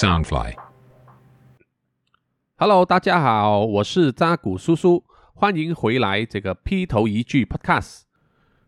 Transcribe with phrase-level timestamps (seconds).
[0.00, 0.54] Soundfly。
[2.56, 8.04] Hello，大家好，我是扎古叔叔，欢迎回来这个劈头一句 Podcast。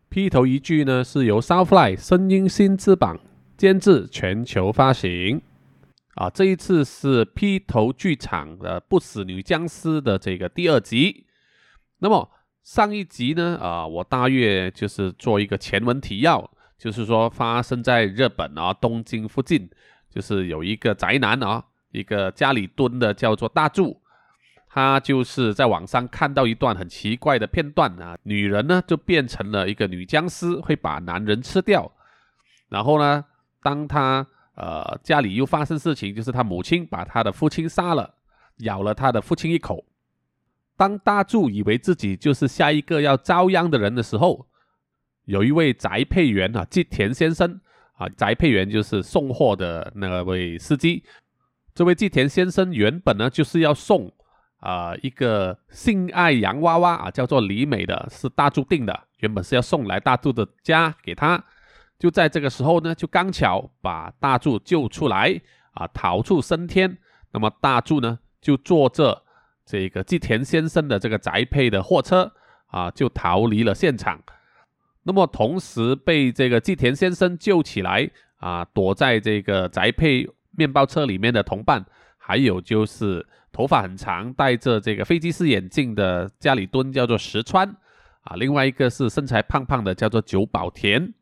[0.09, 3.19] 劈头一句呢是由 Soundfly 声音新翅膀
[3.57, 5.41] 监制，全球发行。
[6.13, 11.25] 啊，这一次是劈头剧场的不死女僵尸的这个第二集。
[11.97, 12.29] 那么
[12.61, 19.67] 上一集呢，啊，我大约就是做一个前文提要，就是说发生在日本啊东京附近，
[20.13, 23.99] 就是有一个宅男啊，一个家里蹲的叫做大柱，
[24.69, 31.91] 他就是在网上看到一段很奇怪的片段啊，女人呢就变成了一个女僵尸，会把男人吃掉。
[32.69, 33.25] 然后呢，
[33.63, 38.13] 当他呃家里又发生事情，就是他母亲把他的父亲杀了，
[38.57, 39.83] 咬了他的父亲一口。
[40.77, 44.47] 当大柱以为自己就是下一个要遭殃的人的时候，
[45.25, 47.61] 有一位宅配员啊，吉田先生
[47.93, 51.03] 啊，宅配员就是送货的那位司机。
[51.73, 54.11] 这位吉田先生原本呢就是要送
[54.59, 61.43] 啊、一个性爱洋娃娃啊，叫做李美的，是大柱定的，原本是要送来大柱的家给他。
[61.99, 65.37] 就在这个时候呢，就刚巧把大柱救出来
[65.73, 66.97] 啊，逃出升天。
[67.31, 69.21] 那么大柱呢，就坐着
[69.65, 72.31] 这个吉田先生的这个宅配的货车
[72.67, 74.21] 啊，就逃离了现场。
[75.03, 81.85] 那么同时被这个吉田先生救起来啊，躲在这个宅配面包车里面的同伴，
[82.17, 87.67] 还有就是头发很长、戴着这个飞机式眼镜的家里蹲，叫做石川
[88.21, 91.13] 啊，另外一个是身材胖胖的，叫做久保田。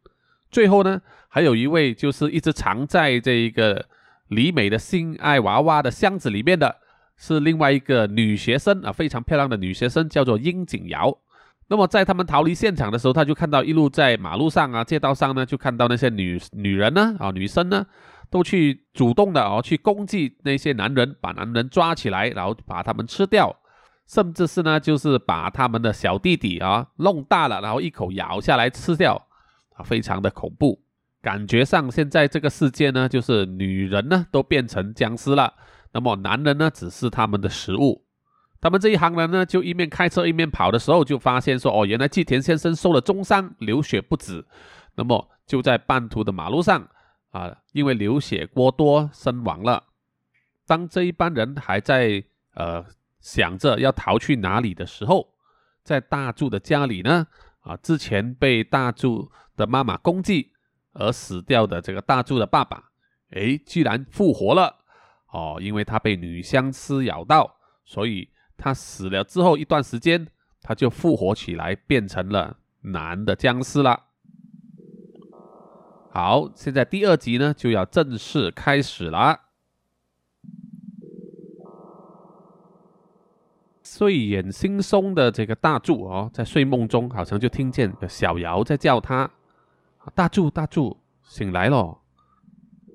[0.52, 3.86] 最后呢，还有一位就是一直藏在这一个
[4.28, 6.76] 李美的性爱娃娃的箱子里面的，
[7.18, 11.18] 是另外一个女学生啊，非常漂亮的女学生，叫做樱井瑶。
[11.72, 17.86] 那么在他们逃离现场的时候，他就看到一路在马路上啊、街道上呢，就看到那些女女人呢啊、女生呢，
[18.30, 23.56] 都去主动的哦去攻击那些男人，把男人抓起来，然后把他们吃掉，
[24.06, 29.28] 甚至是呢就是把他们的小弟弟啊弄大了，然后一口咬下来吃掉。
[29.78, 30.84] 啊，非常的恐怖。
[31.22, 35.54] 感觉上，现在这个世界呢，就是女人呢都变成僵尸了，
[35.94, 38.04] 那么男人呢只是他们的食物。
[38.62, 44.46] 他们这一行人呢，就一面开车一面跑的时候，就发现说，哦，原来季田先生受了重伤，流血不止。
[44.96, 46.88] 那么就在半途的马路上
[47.32, 49.84] 啊，因为流血过多身亡了。
[50.68, 52.24] 当这一班人还在
[52.54, 52.86] 呃
[53.20, 55.34] 想着要逃去哪里的时候，
[55.84, 57.28] 在大柱的家里呢。
[57.62, 60.52] 啊，之前被大柱的妈妈攻击
[60.94, 62.86] 而死掉的这个大柱的爸爸，
[63.34, 64.78] 诶，居然复活了
[65.32, 65.60] 哦！
[65.62, 68.28] 因为他被女僵尸咬到，所以
[68.62, 70.28] 他死了之后一段时间，
[70.62, 74.04] 他就复活起来，变成了男的僵尸了。
[76.12, 79.40] 好，现在第二集呢就要正式开始了。
[83.84, 89.30] 睡眼惺忪的这个大柱哦，在睡梦中好像就听见小瑶在叫他
[90.14, 91.98] ：“大柱，大柱，醒来了！”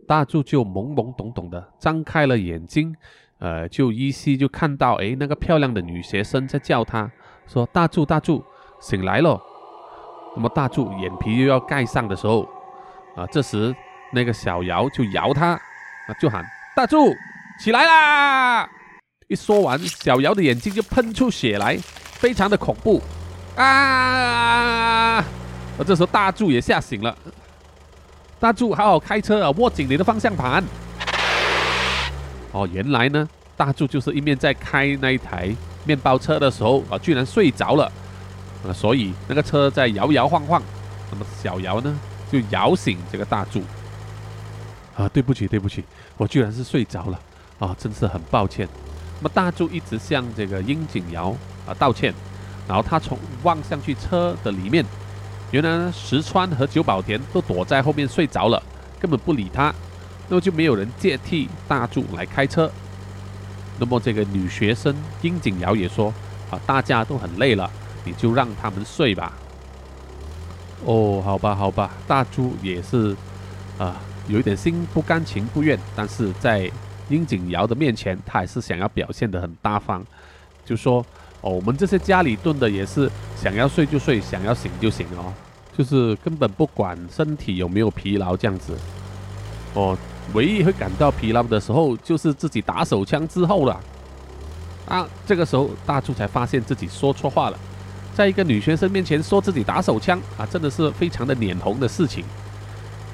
[0.06, 2.94] 大柱就懵懵懂懂的张开了眼睛，
[3.38, 7.10] 呃，就依稀就看到，诶，那个漂亮的女学生在叫他，
[7.46, 8.44] 说：“大柱，大柱，
[8.80, 9.40] 醒来咯！”
[10.34, 12.48] 那么大柱眼皮又要盖上的时候，
[13.14, 13.74] 啊，这时
[14.12, 17.14] 那个小瑶就摇他，啊，就喊：“大柱，
[17.60, 18.68] 起来啦！”
[19.28, 23.02] 一说完，小瑶的眼睛就喷出血来，非常的恐怖
[23.56, 25.22] 啊！
[25.78, 27.14] 而这时候大柱也吓醒了，
[28.38, 30.64] 大柱好好开车啊，握紧你的方向盘。
[32.56, 37.84] 哦，原来呢，大柱就是一面在开那一台面包车的时候啊，居然睡着了。
[38.66, 40.62] 啊，所以那个车在摇摇晃晃，
[41.12, 41.94] 那么小瑶呢
[42.32, 43.62] 就摇醒这个大柱。
[44.96, 45.84] 啊，对不起，对不起，
[46.16, 47.20] 我居然是睡着了。
[47.58, 48.66] 啊，真是很抱歉。
[49.18, 52.14] 那么大柱一直向这个樱井瑶啊道歉，
[52.66, 54.82] 然后他从望向去车的里面，
[55.50, 58.62] 原来呢石川和久保田都躲在后面睡着了，
[58.98, 59.74] 根本不理他，
[60.28, 62.70] 那么就没有人接替大柱来开车。
[63.78, 66.12] 那么这个女学生樱井瑶也说
[66.50, 67.70] 啊，大家都很累了，
[68.04, 69.32] 你就让他们睡吧。
[70.84, 73.16] 哦，好吧，好吧，大柱也是
[73.78, 73.96] 啊，
[74.28, 76.70] 有一点心不甘情不愿，但是在。
[77.08, 80.04] 樱井瑶的面前，他还是想要表现得很大方，
[80.64, 81.06] 就说
[81.40, 83.08] ：“哦，我们这些家里蹲的也是
[83.40, 85.32] 想要睡就睡，想要醒就醒哦，
[85.78, 88.76] 就是根本不管身体有没有疲劳这样子。
[89.74, 89.96] 哦，
[90.34, 93.80] 唯一会感到疲劳的时候，就是自己打手枪之后了。
[94.86, 97.58] 啊，这个时候大柱才发现自己说错话了，
[98.14, 102.24] 在一个女学生面前说自己打手枪啊，真的是非常的脸红的事情。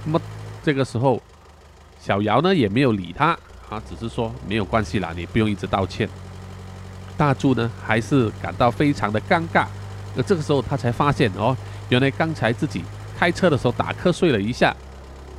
[0.05, 0.20] 那么
[0.62, 1.23] 这个时候，
[2.00, 3.37] 小姚呢也没有理他。
[3.70, 6.06] 啊，只是说没有关系啦，你不用一直道歉。
[7.17, 9.64] 大柱呢，还是感到非常的尴尬。
[10.14, 11.56] 而这个时候，他才发现哦，
[11.88, 12.85] 原来刚才自己
[13.19, 14.76] 开车的时候打瞌睡了一下。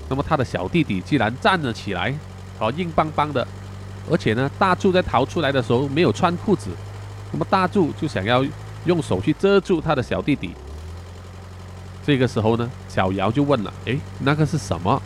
[0.10, 2.14] 那么他的小弟弟竟然站了起来，
[2.60, 3.48] 哦，硬邦邦的。
[4.12, 6.70] 而且呢，大柱在逃出来的时候没有穿裤子。
[7.32, 8.46] 那么大柱就想要
[8.86, 10.52] 用手去遮住他的小弟弟。
[12.06, 15.02] 这个时候呢，小姚就问了：“诶，那个是什么？”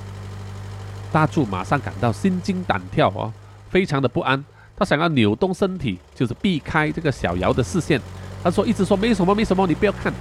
[1.14, 3.32] 大柱马上感到心惊胆跳哦，
[3.70, 4.44] 非常的不安。
[4.76, 8.02] 他想要扭动身体，就是避开这个小姚的视线。
[8.44, 10.12] 他说：“一直说没什么，没什么，你不要看。”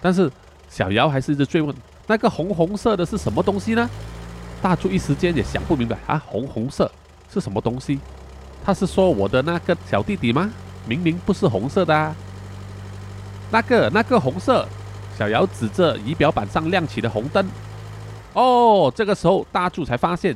[0.00, 0.30] 但是
[0.68, 1.74] 小姚还是一直追问
[2.06, 3.88] ：“那个红红色的是什么东西呢？”
[4.62, 6.90] 大柱一时间也想不明白啊，红红色
[7.32, 7.98] 是什么东西？
[8.64, 10.50] 他是说我的那个小弟弟吗？
[10.86, 12.14] 明明不是红色的啊！
[13.50, 14.66] 那个那个红色，
[15.18, 17.46] 小姚指着仪表板上亮起的红灯。
[18.32, 20.34] 哦，这个时候大柱才发现，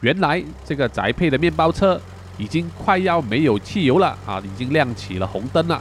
[0.00, 2.00] 原来这个宅配的面包车。
[2.38, 4.42] 已经快要没有汽油了啊！
[4.42, 5.80] 已经亮起了红灯了。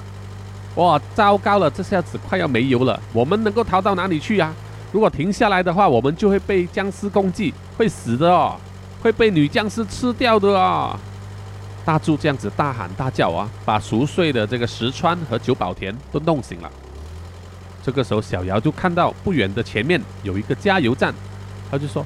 [0.75, 2.99] 哇，糟糕了，这下子快要没油了。
[3.13, 4.53] 我们能够逃到哪里去呀？
[4.91, 8.55] 如果停下来的话，我们就会被僵尸攻击，会死的哦，
[9.01, 10.99] 会被女僵尸吃掉的啊！
[11.83, 16.69] 大柱这样子大喊大叫啊，把熟睡的这个石川和久保田都弄醒了。
[17.81, 21.13] 这个时候，小姚就看到不远的前面有一个加油站，
[21.71, 22.05] 他就说：“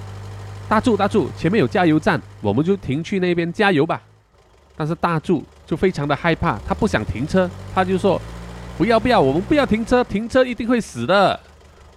[0.70, 4.02] 大柱，大柱，前面有加油站，我们就停去那边加油吧。”
[4.78, 8.22] 但是大柱就非常的害怕，他不想停车，他就说
[8.78, 11.38] ：“不要不要，我们不要停车，停车一定会死的。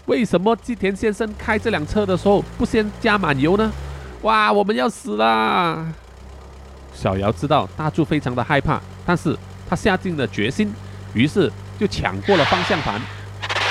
[0.09, 3.71] 为什么吉田先生开这辆车的时候不先加满油呢？
[4.23, 5.87] 哇，我们要死啦！”
[6.93, 9.37] 小姚知道大柱非常的害怕，但是
[9.69, 10.73] 他下定了决心，
[11.13, 13.01] 于是就抢过了方向盘，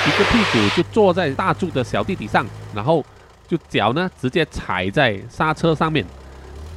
[0.06, 3.04] 一个屁股就坐在大柱的小弟弟上，然后
[3.46, 6.06] 就脚呢直接踩在刹车上面，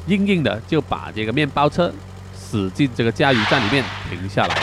[0.07, 1.93] 硬硬的就把这个面包车。
[2.35, 4.61] 驶进这个加油站里面，停下来了。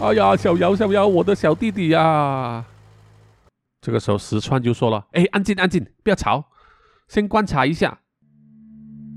[0.00, 2.64] 哎呀，小姚，小姚，我的小弟弟呀！
[3.84, 6.42] 这个时候，石川就说了：“哎，安静，安静，不要吵，
[7.06, 7.98] 先观察一下。”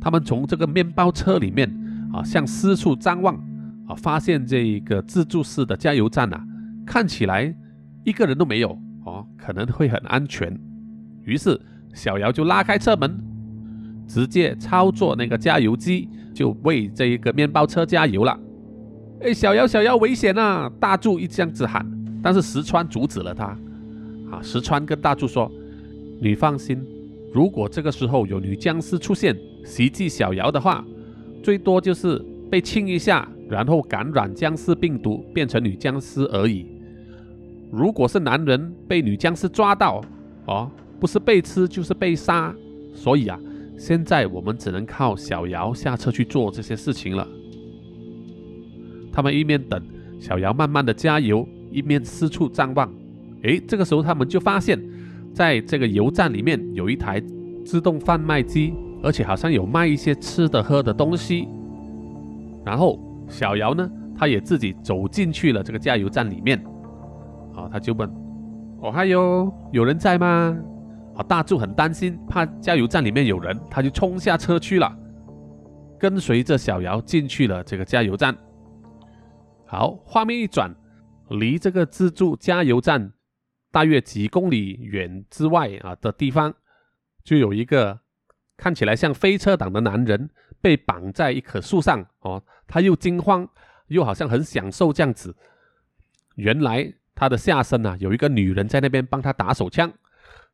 [0.02, 1.70] 他们从这个面包车里面
[2.12, 3.34] 啊，向四处张望
[3.88, 6.46] 啊，发现这一个自助式的加油站啊，
[6.86, 7.56] 看起来
[8.04, 10.54] 一个人都没有哦，可能会很安全。
[11.24, 11.58] 于是，
[11.94, 13.18] 小姚就拉开车门，
[14.06, 16.10] 直接操作那个加油机。
[16.36, 18.38] 就为这一个面包车加油了。
[19.22, 20.70] 哎，小姚，小姚，危险啊！
[20.80, 21.84] 大柱一这样子喊，
[22.22, 23.58] 但是石川阻止了他。
[24.32, 25.52] 啊，石川跟大柱说
[26.22, 26.82] ：“你放心，
[27.34, 30.86] 如果这个时候有女僵尸出现袭击小瑶的话，
[31.44, 36.66] 最多就是被亲一下，然后感染僵尸病毒变成女僵尸而已。
[37.72, 40.02] 如果是男人被女僵尸抓到，
[40.46, 42.56] 哦，不是被吃就是被杀。
[42.94, 43.40] 所以啊。”
[43.80, 47.28] 现在我们只能靠小瑶下车去做这些事情了。
[49.14, 49.80] 他们一面等
[50.20, 52.92] 小瑶慢慢的加油，一面四处张望。
[53.44, 54.82] 诶，这个时候他们就发现，
[55.34, 57.22] 在这个油站里面有一台
[57.66, 58.74] 自动贩卖机，
[59.04, 61.48] 而且好像有卖一些吃的喝的东西。
[62.66, 66.58] 然后小姚呢，他也自己走进去了这个加油站里面。
[67.56, 68.10] 啊，他就问
[68.82, 70.58] ：“哦，还有有人在吗？”
[71.18, 71.24] 啊！
[71.24, 74.96] 大柱很担心，怕加油站里面有人，他就冲下车去了，
[75.98, 78.38] 跟随着小姚进去了这个加油站。
[79.66, 80.72] 好，画面一转，
[81.32, 83.12] 离这个自助加油站
[83.72, 86.54] 大约几公里远之外啊的地方，
[87.24, 88.00] 就有一个
[88.56, 90.30] 看起来像飞车党的男人
[90.62, 92.06] 被绑在一棵树上。
[92.20, 93.48] 哦，他又惊慌，
[93.88, 95.36] 又好像很享受这样子。
[96.36, 99.92] 原来他的下身啊，有一个女人在那边帮他打手枪。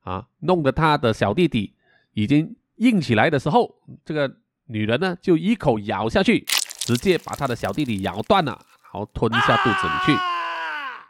[0.01, 1.73] 啊，弄得他的小弟弟
[2.11, 4.29] 已经硬起来的时候，这个
[4.65, 6.43] 女人呢就一口咬下去，
[6.79, 8.51] 直接把他的小弟弟咬断了，
[8.83, 10.21] 然后吞下肚子里去。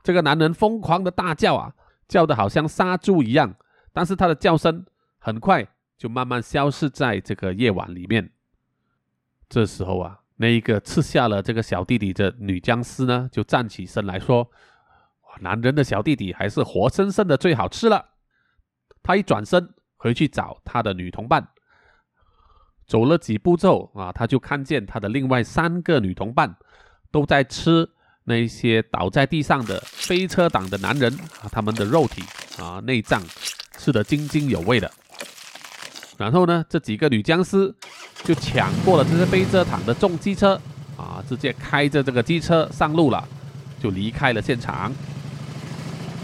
[0.04, 1.74] 这个男人疯狂的大叫啊，
[2.13, 3.55] 叫的好像杀猪一样，
[3.91, 4.86] 但是他的叫声
[5.17, 5.67] 很快
[5.98, 8.32] 就慢慢消失在这个夜晚里面。
[9.50, 14.48] 这时候啊，那一个吃下了这个小弟弟的女僵尸呢，就站起身来说
[15.41, 18.12] ：“男人的小弟弟还是活生生的最好吃了。”
[19.01, 21.48] 他一转身回去找他的女同伴，
[22.86, 26.55] 走了几步之后啊，他就看见他的另外三个女同伴
[27.10, 27.89] 都在吃
[28.25, 31.12] 那些倒在地上的飞车党的男人
[31.42, 32.24] 啊，他们的肉体
[32.58, 33.22] 啊内脏
[33.77, 34.89] 吃得津津有味的。
[36.18, 37.74] 然后呢，这几个女僵尸
[38.24, 40.60] 就抢过了这些飞车党的重机车
[40.98, 43.27] 啊，直接开着这个机车上路了，
[43.82, 44.94] 就离开了现场。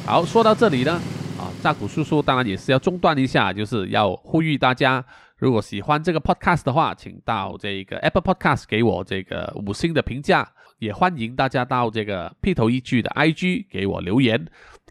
[0.06, 1.02] 好，说到这里呢。
[1.40, 5.02] 啊，扎古叔叔当然也是要中断一下，就是要呼吁大家，
[5.40, 14.46] 如果喜欢这个 podcast 的话，请到这个 Apple Podcast 给我这个五星的评价，也欢迎大家到这个劈头一句的 IG 给我留言，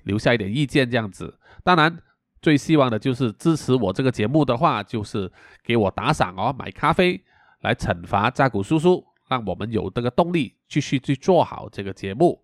[0.05, 1.39] 留下一点意见这样子。
[1.63, 1.99] 当然，
[2.41, 5.31] 最希望的就是支持我这个节目的话，就是
[5.63, 7.23] 给我打赏哦，买咖啡
[7.61, 12.43] 来惩罚扎古叔叔，让我们有这个动力继续去做好这个节目。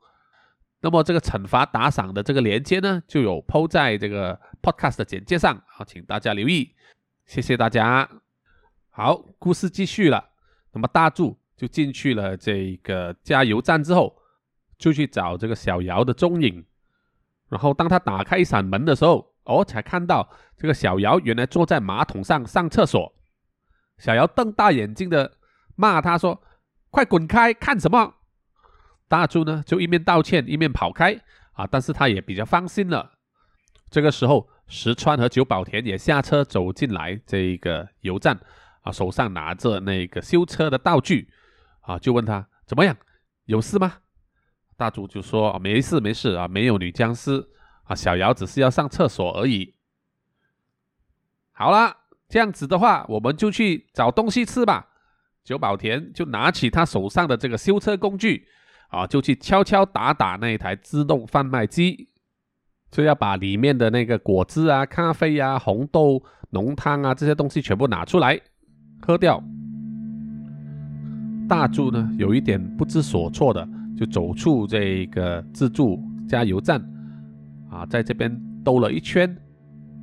[0.83, 6.71] 那么这个惩罚打赏的这个链接呢，就有铺在这个 podcast 的简介上啊，请大家留意。
[7.27, 8.09] 谢谢大家。
[8.91, 10.33] 好，故事继续了。
[10.73, 14.15] 那么大柱就进去了这个加油站之后，
[14.79, 16.65] 就去找这个小姚的踪影。
[17.49, 23.15] 然后当他打开一扇门的时候，哦，才看到这个小姚原来坐在马桶上上厕所。
[23.99, 25.39] 小姚瞪大眼睛的
[25.77, 26.43] 骂他说
[26.91, 28.17] ：“快滚开，看什么？”
[29.09, 31.19] 大柱呢就一面道歉一面跑开
[31.53, 33.13] 啊，但是他也比较放心了。
[33.91, 34.51] 这个时候。
[34.67, 38.39] 石川和久保田也下车走进来这一个油站
[38.83, 41.29] 啊，手上拿着那个修车的道具
[41.81, 42.97] 啊，就问他怎么样，
[43.45, 43.99] 有事吗？
[44.77, 47.47] 大柱就说啊没事没事啊，没有女僵尸
[47.85, 49.75] 啊，小姚只是要上厕所而已。
[51.53, 51.97] 好了，
[52.29, 54.89] 这样子的话，我们就去找东西吃吧。
[55.45, 58.49] 久保田就拿起他手上的这个修车工具
[58.89, 62.09] 啊，就去敲敲打打那一台自动贩卖机。
[62.95, 68.41] 就要把里面的那个果汁啊、咖啡啊、红豆浓汤啊这些东西全部拿出来
[69.03, 69.43] 喝掉。
[71.49, 76.81] 大柱呢有一点不知所措的，就走出这个自助加油站，
[77.69, 79.37] 啊，在这边兜了一圈，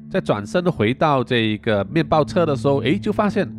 [0.09, 3.49] 再转身回到这个面包车的时候，诶，就发现，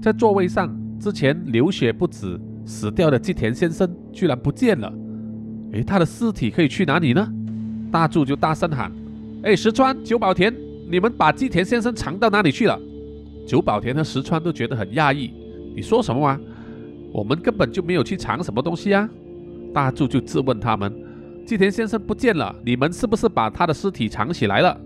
[0.00, 4.90] 在座位上之前流血不止死掉的吉田先生居然不见了，
[5.72, 7.30] 诶，他的尸体可以去哪里呢？
[7.92, 8.90] 大柱就大声喊
[9.44, 10.52] ：“哎，石川、久保田，
[10.90, 12.80] 你们把吉田先生藏到哪里去了？”
[13.46, 15.30] 久保田和石川都觉得很讶异
[15.76, 16.40] ：“你说什么啊？
[17.12, 19.06] 我们根本就没有去藏什么东西啊！”
[19.74, 20.90] 大柱就质问他们
[21.44, 24.80] ：“吉田先生不见了，你们是不是把他的尸体藏起来了？”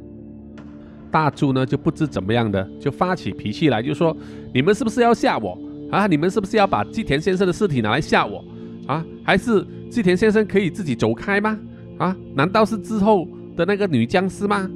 [1.09, 4.17] 大柱呢就不知怎么样的，就发起脾气来，就说
[4.53, 5.57] ：“你们是不是要吓我
[5.93, 6.09] 啊？
[6.09, 8.45] 你们是不是要把吉田先生的尸体拿来吓我
[8.87, 9.05] 啊？
[9.23, 11.57] 还是吉田先生可以自己走开吗？”
[11.99, 12.17] 啊？
[12.35, 13.27] 难道是之后
[13.57, 14.69] 的那个女僵尸吗？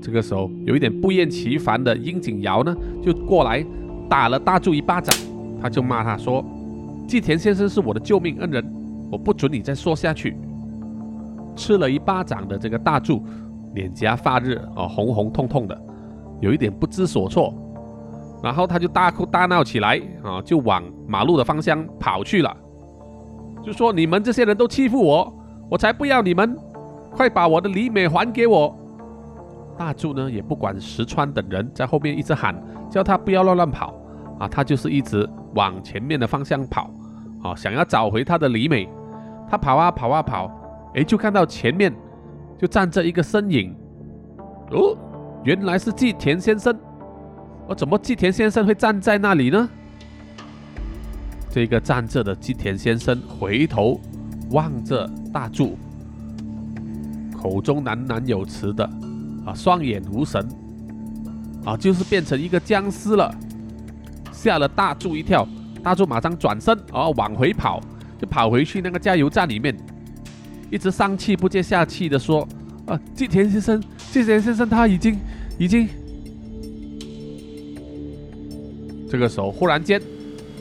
[0.00, 3.64] 这个时候，有一点不厌其烦的樱井瑶呢，就过来
[4.08, 5.16] 打了大柱一巴掌。
[5.62, 6.44] 他就骂他说
[7.08, 8.62] ：“季田先生是我的救命恩人，
[9.10, 10.36] 我不准你再说下去。”
[11.56, 13.22] 吃了一巴掌的这个大柱，
[13.74, 15.80] 脸颊发热啊，红红痛痛的，
[16.40, 17.54] 有一点不知所措。
[18.42, 22.54] 然后他就大哭大闹起来啊，就往马路的方向跑去了，
[23.64, 25.32] 就说：“你们这些人都欺负我！”
[25.70, 26.56] 我才不要你们！
[27.10, 28.76] 快把我的李美还给我！
[29.78, 32.54] 大柱呢也不管石川等人在后面一直喊，
[32.90, 33.94] 叫他不要乱乱跑
[34.38, 34.48] 啊！
[34.48, 36.90] 他就是一直往前面的方向跑
[37.42, 38.88] 啊，想要找回他的李美。
[39.48, 40.50] 他跑啊跑啊跑，
[40.94, 41.92] 哎，就看到前面
[42.58, 43.74] 就站着一个身影。
[44.70, 44.96] 哦，
[45.44, 46.76] 原来是季田先生。
[47.66, 49.68] 我怎么季田先生会站在那里呢？
[51.50, 54.00] 这个站着的季田先生回头。
[54.50, 55.76] 望着大柱，
[57.36, 58.84] 口中喃喃有词的，
[59.44, 60.46] 啊，双眼无神，
[61.64, 63.34] 啊，就是变成一个僵尸了，
[64.32, 65.46] 吓了大柱一跳。
[65.82, 67.78] 大柱马上转身，啊，往回跑，
[68.18, 69.76] 就跑回去那个加油站里面，
[70.70, 72.48] 一直上气不接下气的说
[72.86, 73.78] ：“啊，季田先生，
[74.10, 75.18] 季田先生他已经，
[75.58, 75.86] 已经。”
[79.10, 80.00] 这个时候，忽然间，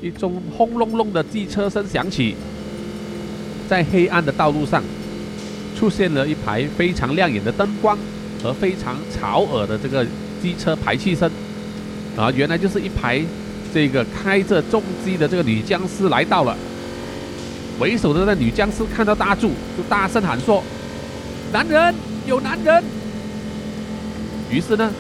[0.01, 2.35] 一种轰隆隆的机车声响起。
[3.73, 4.83] 在黑暗的道路上，
[5.75, 7.97] 出现了一排非常亮眼的灯光
[8.43, 10.05] 和非常吵耳的这个
[10.39, 11.27] 机车排气声。
[12.15, 13.19] 啊，原来就是一排
[13.73, 16.55] 这个开着重机的这个女僵尸来到了。
[17.79, 20.63] 为首的那女僵尸看到大柱，就大声喊说
[21.51, 21.95] ：“男人，
[22.27, 22.83] 有男人！”
[24.53, 24.93] 于是呢，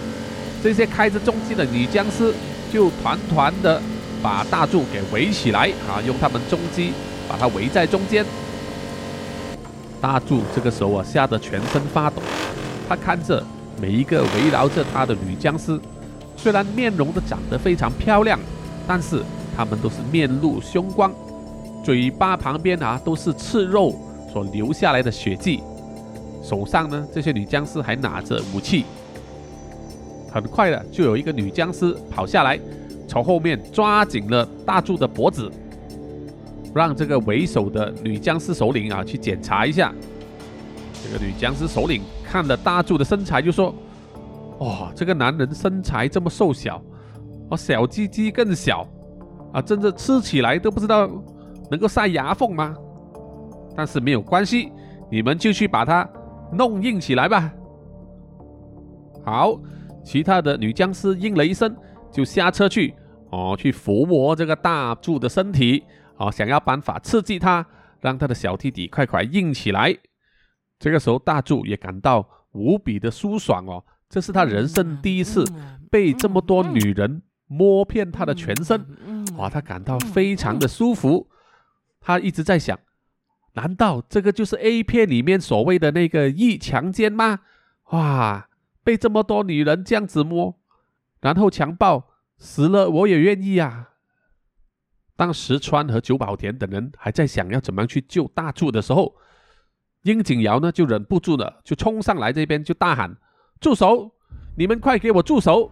[0.63, 2.33] 这些开着重机的女僵尸
[2.73, 3.79] 就团团的
[4.23, 6.91] 把大柱给围起来，啊，用他们重机
[7.29, 8.25] 把它围在中间。
[10.03, 12.21] 大柱这个时候啊，吓得全身发抖。
[12.89, 13.41] 他看着
[13.81, 15.79] 每一个围绕着他的女僵尸，
[16.35, 18.37] 虽然面容都长得非常漂亮，
[18.85, 19.23] 但是
[19.55, 21.09] 他们都是面露凶光，
[21.85, 23.95] 嘴巴旁边啊都是刺肉
[24.33, 25.63] 所留下来的血迹。
[26.43, 28.83] 手上呢，这些女僵尸还拿着武器。
[30.29, 32.59] 很快的，就有一个女僵尸跑下来，
[33.07, 35.49] 从后面抓紧了大柱的脖子。
[36.73, 39.93] 让这个为首的女僵尸首领啊去检查一下。
[41.03, 43.73] 这个女僵尸首领看了大柱的身材，就说
[44.59, 46.81] ：“哇，这个男人身材这么瘦小，
[47.49, 48.87] 哦，小鸡鸡更小
[49.51, 51.09] 啊，真的吃起来都不知道
[51.69, 52.75] 能够塞牙缝吗？
[53.75, 54.71] 但是没有关系，
[55.11, 56.07] 你们就去把它
[56.51, 57.51] 弄硬起来吧。
[59.25, 59.59] 好，
[60.03, 61.75] 其他的女僵尸应了一声，
[62.11, 62.93] 就下车去
[63.31, 65.83] 哦，去抚摸这个大柱的身体
[66.23, 67.65] 哦，想要办法刺激他，
[68.01, 69.97] 让他的小弟弟快快硬起来。
[70.79, 75.45] 这个时候，大柱也感到无比的舒爽哦，这是他人生第一次
[75.91, 78.85] 被这么多女人摸遍他的全身，
[79.37, 81.29] 哇，他感到非常的舒服。
[81.99, 82.77] 他一直在想，
[83.53, 87.39] 难道这个就是 A 片里面所谓的那个异强奸吗？
[87.91, 88.49] 哇！
[88.83, 90.59] 被这么多女人这样子摸，
[91.21, 93.91] 然后强暴死了，我也愿意啊！
[95.15, 99.13] 当石川和久保田等人还在想要怎么样去救大柱的时候，
[100.03, 103.15] 樱井瑶呢就忍不住了，就冲上来这边就大喊
[103.61, 104.11] ：“住手！
[104.55, 105.71] 你们快给我住手！”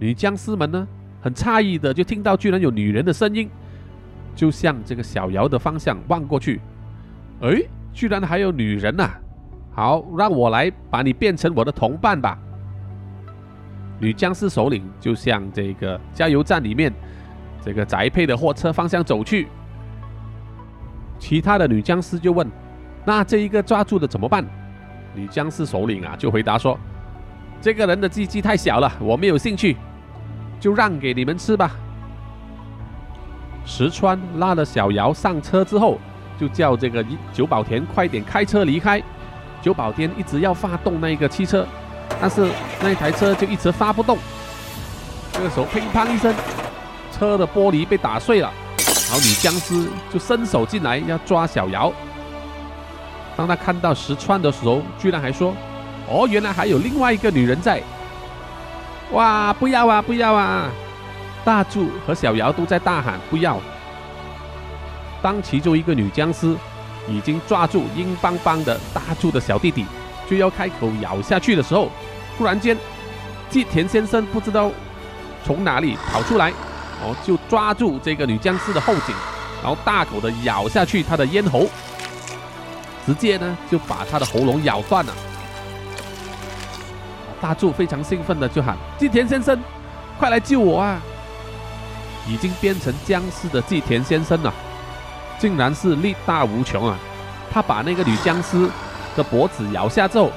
[0.00, 0.86] 女僵尸们呢
[1.20, 3.48] 很诧异的就听到居然有女人的声音，
[4.34, 6.60] 就向这个小瑶的方向望过去，
[7.42, 9.08] 哎，居然还有女人呐！
[9.72, 12.36] 好，让我来把你变成我的同伴吧。
[14.00, 16.92] 女僵尸首领就向这个加油站里面
[17.64, 19.48] 这个宅配的货车方向走去。
[21.18, 22.46] 其他的女僵尸就问
[23.06, 24.44] ：“那这一个抓住的怎么办？”
[25.14, 26.78] 女僵尸首领啊就回答说
[27.62, 29.76] ：“这个人的鸡鸡太小了，我没有兴趣，
[30.58, 31.70] 就让给你们吃吧。”
[33.64, 35.98] 石川拉了小瑶上车之后，
[36.36, 39.00] 就叫这个久保田快点开车离开。
[39.60, 41.64] 久保田一直要发动那个汽车，
[42.20, 42.50] 但是
[42.82, 44.18] 那台车就一直发不动。
[45.32, 46.34] 这个时候，乒乓一声，
[47.22, 48.52] 车的玻璃被打碎了。
[48.76, 51.92] 然后女僵尸就伸手进来要抓小瑶。
[53.36, 55.54] 当他看到石川的时候，居然还说
[56.10, 57.80] ：“哦，原来还有另外一个女人在。”
[59.12, 59.52] 哇！
[59.52, 60.02] 不要啊！
[60.02, 60.68] 不要啊！
[61.44, 63.56] 大柱和小瑶都在大喊：“不要！”
[65.22, 66.56] 当其中一个女僵尸。
[67.08, 69.84] 已经抓住硬邦邦的大柱的小弟弟，
[70.30, 71.90] 就要开口咬下去的时候，
[72.38, 72.76] 突然间，
[73.50, 74.70] 季田先生不知道
[75.44, 76.52] 从哪里跑出来，
[77.02, 79.14] 哦，就抓住这个女僵尸的后颈，
[79.62, 81.66] 然后大口的咬下去她的咽喉，
[83.04, 85.12] 直接呢就把她的喉咙咬断了。
[87.40, 89.58] 大柱非常兴奋的就喊：“季田先生，
[90.18, 91.00] 快来救我啊！”
[92.28, 94.54] 已经变成僵尸的季田先生了。
[95.38, 96.96] 竟然是力大无穷啊！
[97.52, 98.70] 他把那个女僵尸
[99.16, 100.30] 的脖子咬下之后，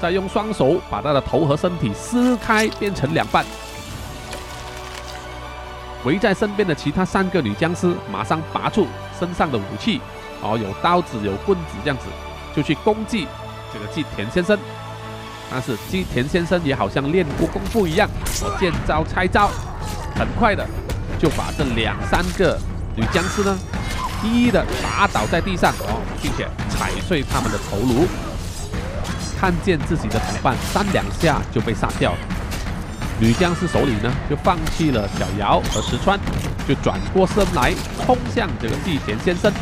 [0.00, 3.44] 再用双手把她的头和身体撕开，变成两半。
[6.04, 8.86] 围在身边的其他三个女僵尸马上拔出
[9.18, 10.00] 身上的武器，
[10.42, 12.04] 哦，有刀子，有棍子，这样子
[12.54, 13.26] 就去攻击
[13.72, 14.58] 这个季田先生。
[15.50, 18.08] 但是季田先生也好像练过功夫一样，
[18.42, 19.50] 我见招拆招，
[20.14, 20.66] 很快的
[21.18, 22.58] 就把这两三个
[22.96, 23.56] 女僵尸呢。
[24.22, 28.06] 一一的打倒在地上哦，并且踩碎他们的头颅。
[29.38, 32.18] 看见自己的同伴三两下就被杀掉了，
[33.20, 36.18] 女僵尸首领呢就放弃了小瑶和石川，
[36.66, 37.72] 就转过身来
[38.04, 39.52] 冲向这个季田先生。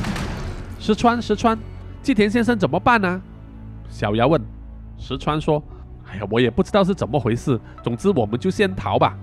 [0.81, 1.59] 石川，石川，
[2.03, 3.21] 季田先生怎么办呢？
[3.91, 4.41] 小瑶问。
[4.99, 5.63] 石川说
[6.11, 9.15] ：“哎呀，我也不知道是怎么回事，总之我们就先逃吧。”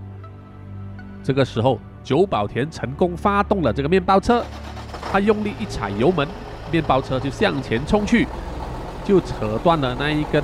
[1.23, 4.43] 这个时候，久保田成功发动了这个面包车。
[5.11, 6.27] 他用力一踩油门，
[6.71, 8.27] 面包车就向前冲去，
[9.03, 10.43] 就扯断了那一根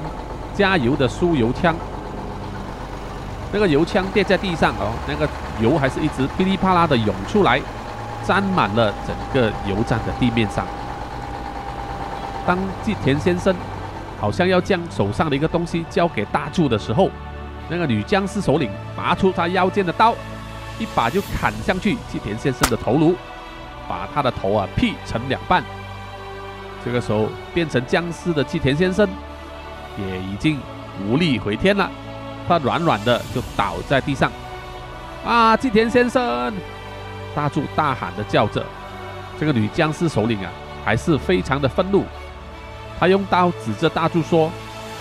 [0.56, 1.76] 加油的输油枪。
[3.52, 5.28] 那个油枪跌在地上哦，那个
[5.62, 7.62] 油还是一直噼里啪啦的涌出来，
[8.26, 10.66] 沾满了整个油站的地面上。
[12.46, 13.56] 当季田先生
[14.20, 17.10] 好像要将手上的一个东西交给大柱的时候，
[17.70, 20.14] 那个女僵尸首领拔出她腰间的刀，
[20.80, 23.16] 一把就砍向去季田先生的头颅。
[23.88, 25.64] 把他的头啊劈成两半，
[26.84, 29.08] 这个时候变成僵尸的季田先生
[29.96, 30.60] 也已经
[31.08, 31.88] 无力回天了，
[32.48, 34.32] 他软软的就倒在地上。
[35.26, 36.54] 啊，季田先生！
[37.36, 38.66] 大柱大喊的叫着。
[39.40, 40.52] 这个女僵尸首领啊
[40.84, 42.06] 还是非常的愤怒，
[43.00, 44.52] 他用刀指着大柱说：“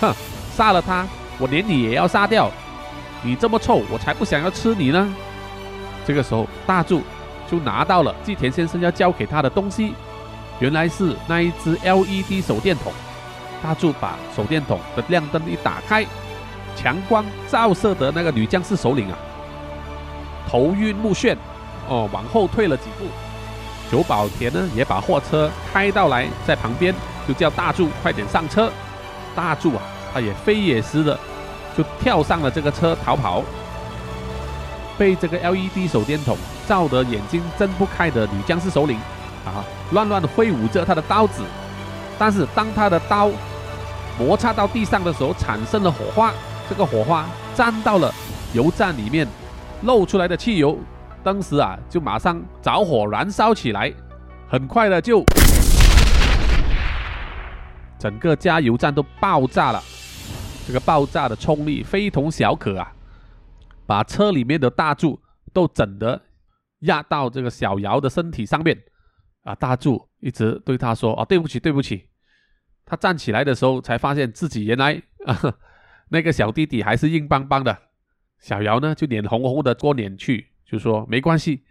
[0.01, 0.13] 哼，
[0.55, 1.05] 杀了他，
[1.37, 2.51] 我连你也要杀掉！
[3.21, 5.07] 你这么臭，我才不想要吃你呢！”
[6.05, 7.01] 这个时候，大柱。
[7.47, 9.93] 就拿到了季田先生要交给他的东西，
[10.57, 12.91] 原来是那一只 LED 手电筒。
[13.61, 16.03] 大柱把手电筒的亮灯一打开，
[16.75, 19.17] 强光照射的那个女僵尸首领啊，
[20.49, 21.35] 头晕目眩，
[21.87, 23.05] 哦，往后退了几步。
[23.91, 26.93] 久保田呢也把货车开到来，在旁边
[27.27, 28.71] 就叫大柱快点上车。
[29.35, 29.81] 大柱啊，
[30.13, 31.17] 他也飞也似的
[31.77, 33.43] 就跳上了这个车逃跑。
[34.97, 38.97] 被这个 LED 手电筒照得眼睛睁不开的女僵尸首领
[39.45, 41.41] 啊，乱乱挥舞着他的刀子，
[42.17, 43.29] 但是当他的刀
[44.17, 46.31] 摩擦到地上的时候，产生了火花，
[46.69, 48.11] 这个火花沾到了
[48.53, 49.27] 油站里面
[49.83, 50.77] 漏出来的汽油，
[51.23, 53.93] 当时啊就马上着火燃烧起来，
[54.49, 55.23] 很快的就
[57.99, 59.81] 整个加油站都爆炸了，
[60.67, 62.91] 这个爆炸的冲力非同小可啊，
[63.85, 65.19] 把车里面的大柱
[65.53, 66.19] 都整得
[66.79, 68.77] 压到这个小姚的身体上面
[69.43, 72.09] 啊，大柱一直对他说：“啊，对不起，对不起。”
[72.85, 75.35] 他站起来的时候，才发现自己原来啊，
[76.09, 77.77] 那个小弟弟还是硬邦邦的。
[78.39, 81.63] 小姚呢，就脸红红的过脸去，就说：“没关系，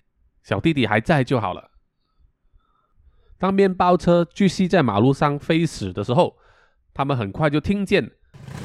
[0.42, 1.70] 小弟弟还在就好了。”
[3.38, 6.36] 当面包车继续在马路上飞驶的时候，
[6.92, 8.10] 他们很快就听见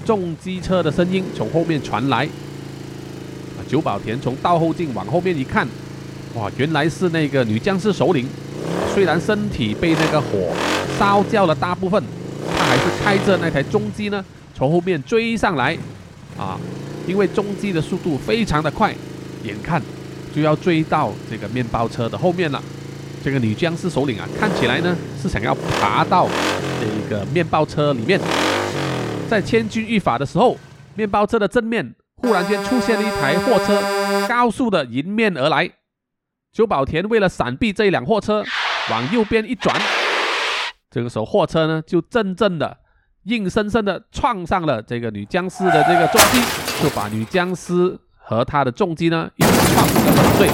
[0.05, 2.25] 重机车的声音从后面传来。
[2.25, 5.67] 啊，久保田从倒后镜往后面一看，
[6.35, 8.27] 哇，原来是那个女僵尸首领。
[8.93, 10.53] 虽然身体被那个火
[10.97, 12.03] 烧焦了大部分。
[12.69, 14.23] 还是开着那台中机呢，
[14.59, 15.77] 从后面追上来，
[16.37, 16.59] 啊，
[17.07, 18.93] 因为中机的速度非常的快，
[19.41, 19.81] 眼看
[20.35, 22.61] 就要追到这个面包车的后面了。
[23.23, 26.27] 这个女僵尸首领啊，看起来呢是想要爬到
[26.81, 28.19] 这个面包车里面。
[29.29, 30.57] 在千钧一发的时候，
[30.93, 33.81] 面包车的正面忽然间出现了一台货车，
[34.27, 35.69] 高速的迎面而来。
[36.51, 38.43] 久保田为了闪避这一辆货车，
[38.91, 39.73] 往右边一转。
[40.91, 42.75] 这个时候，货车呢就真正的
[43.23, 50.47] 硬生生的撞上了这个女僵尸的这个重机，就把女僵尸和她的重机呢一起撞个粉碎，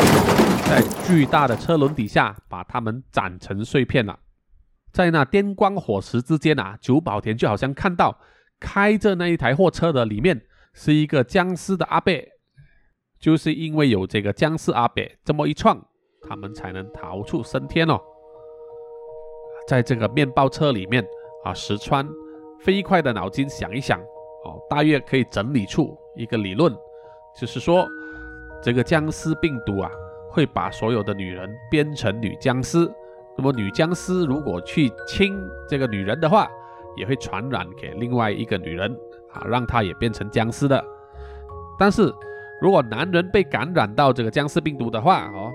[0.68, 4.18] 在巨大的车轮底下把他们斩成碎片了。
[4.92, 8.18] 在那电光火石之间啊，久保田就好像看到
[8.60, 10.42] 开着那一台货车的里面
[10.74, 12.28] 是一个僵尸的阿贝，
[13.20, 15.80] 就是因为有这个僵尸阿贝这么一撞，
[16.28, 18.00] 他们才能逃出升天哦。
[19.68, 21.06] 在这个面包车里面
[21.44, 22.08] 啊，石川
[22.66, 24.00] 飞快的脑筋想一想，
[24.44, 26.76] 哦，大约可以整理出一个理论，
[27.40, 27.88] 就是说，
[28.60, 29.92] 这个僵尸病毒啊，
[30.32, 32.92] 会把所有的女人变成女僵尸。
[33.38, 35.38] 那么女僵尸如果去亲
[35.70, 36.50] 这个女人的话，
[36.98, 38.92] 也会传染给另外一个女人
[39.32, 40.84] 啊，让她也变成僵尸的。
[41.78, 42.12] 但是
[42.60, 45.52] 如果男人被感染到这个僵尸病毒的话，哦，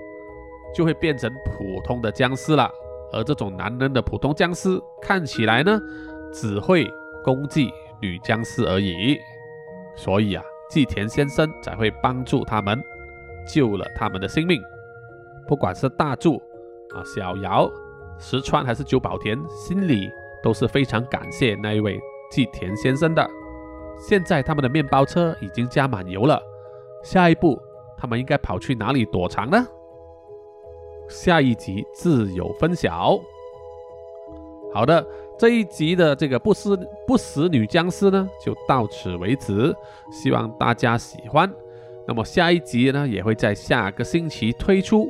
[0.72, 2.70] 就会变成普通的僵尸了。
[3.12, 5.80] 而这种男人的普通僵尸看起来呢，
[6.32, 6.88] 只会
[7.24, 9.18] 攻击女僵尸而已，
[9.96, 12.80] 所以啊，季田先生才会帮助他们，
[13.46, 14.60] 救了他们的性命。
[15.46, 16.40] 不管是大柱
[16.94, 17.70] 啊、小姚、
[18.18, 20.10] 石川还是久保田，心里
[20.42, 23.28] 都是非常感谢那一位季田先生的。
[23.98, 26.40] 现在他们的面包车已经加满油了，
[27.02, 27.60] 下一步
[27.98, 29.66] 他们应该跑去哪里躲藏呢？
[31.08, 33.18] 下一集自有分晓。
[34.72, 35.04] 好的，
[35.40, 39.74] 这一集的这个不死不死女僵尸呢，就到此为止。
[40.12, 41.50] 希望大家喜欢。
[42.06, 45.08] 那么下一集呢，也会在下个星期推出。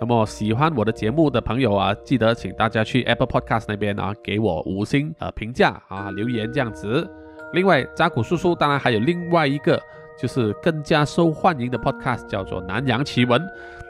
[0.00, 7.04] 那么喜欢我的节目的朋友啊，记得请大家去 Apple Podcast 那边啊，给我五星呃评价啊，留言这样子。
[7.52, 9.76] 另外，扎古叔叔当然还有另外一个，
[10.16, 13.44] 就是更加受欢迎的 Podcast，叫做南洋奇闻。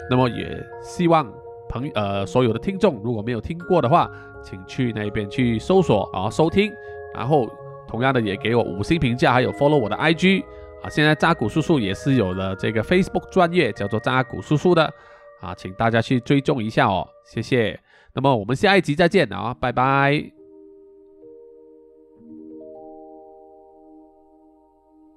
[0.08, 1.30] 那么也希望。
[1.66, 4.08] 朋呃，所有的听众如果没有听过的话，
[4.44, 6.72] 请去那边去搜索啊收听，
[7.14, 7.48] 然后
[7.88, 10.44] 同样的也给我五星评价，还有 follow 我的 IG
[10.82, 10.88] 啊。
[10.88, 14.84] 现在扎古叔叔也是有了这个 Facebook 专业，叫做扎古叔叔的
[15.40, 17.80] 啊，请大家去追踪一下哦，谢谢。
[18.12, 20.33] 那么我们下一集再见啊，拜拜。